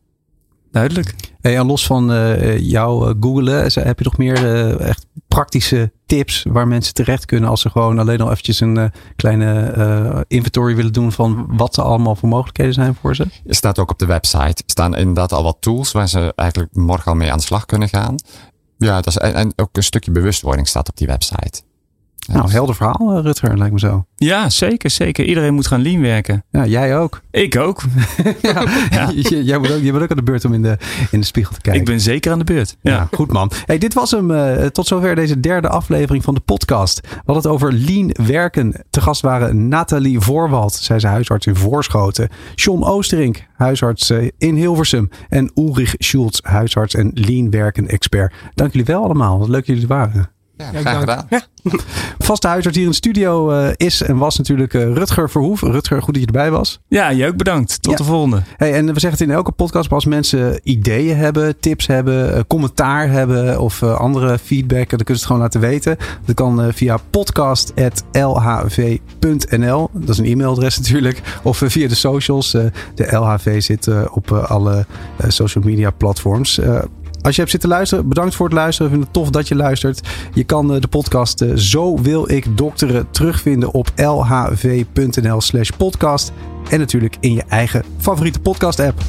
[0.74, 1.16] Duidelijk.
[1.42, 5.06] Hey, en los van eh jouw eh, googlen, is- heb je nog meer eh, echt
[5.28, 9.62] praktische tips waar mensen terecht kunnen als ze gewoon alleen al eventjes een eh, kleine
[9.64, 13.24] eh, inventory willen doen van wat er allemaal voor mogelijkheden zijn voor ze?
[13.46, 17.12] Er staat ook op de website, staan inderdaad al wat tools waar ze eigenlijk morgen
[17.12, 18.16] al mee aan de slag kunnen gaan.
[18.78, 21.62] Ja, dat is, en, en ook een stukje bewustwording staat op die website.
[22.32, 24.06] Nou, helder verhaal, eh, Rutger, lijkt me zo.
[24.16, 25.26] Ja, zeker, zeker.
[25.26, 26.44] Iedereen moet gaan lean werken.
[26.52, 27.22] Ja, jij ook.
[27.32, 27.82] Ik ook.
[28.42, 29.12] ja, Ja.
[29.16, 30.78] J- jij, moet ook, jij bent ook aan de beurt om in de,
[31.12, 31.82] in de spiegel te kijken.
[31.82, 32.78] Ik ben zeker aan de beurt.
[32.82, 32.92] Ja.
[32.92, 33.08] Ja.
[33.12, 33.52] goed man.
[33.66, 34.32] Hey, dit was hem.
[34.32, 37.00] eh, tot zover deze derde aflevering van de podcast.
[37.02, 38.74] We hadden het over lean werken.
[38.90, 40.74] Te gast waren Nathalie Voorwald.
[40.74, 42.30] Zij is huisarts in Voorschoten.
[42.56, 45.10] John Oosterink, huisarts eh, in Hilversum.
[45.30, 48.34] En Ulrich Schultz, huisarts en lean werken expert.
[48.54, 49.40] Dank jullie wel allemaal.
[49.40, 50.30] Wat leuk dat jullie er waren.
[50.72, 51.20] Ja, Ja, graag dank.
[51.30, 51.42] gedaan.
[52.18, 55.62] Vaste huisarts hier in de studio eh, is en was natuurlijk eh, Rutger Verhoef.
[55.62, 56.80] Rutger, goed dat je erbij was.
[56.88, 57.82] ja, jij ook bedankt.
[57.82, 57.98] Tot Ja.
[57.98, 58.42] de volgende.
[58.58, 62.36] Hey, en we zeggen het in elke podcast, maar als mensen ideeën hebben, tips hebben,
[62.36, 65.98] eh, commentaar hebben of eh, andere feedback, dan kunnen ze het gewoon laten weten.
[66.26, 69.90] Dat kan via podcast.lhv.nl.
[69.94, 71.22] Dat is een e-mailadres natuurlijk.
[71.44, 72.54] Of via de socials.
[72.54, 72.64] Eh,
[72.96, 74.86] de LHV zit op alle
[75.28, 76.60] social media platforms.
[77.24, 78.92] Als je hebt zitten luisteren, bedankt voor het luisteren.
[78.92, 80.08] Ik vind het tof dat je luistert.
[80.34, 86.32] Je kan eh, de podcast eh, Zo wil ik dokteren terugvinden op lhv.nl slash podcast.
[86.70, 89.02] En natuurlijk in je eigen favoriete podcast app.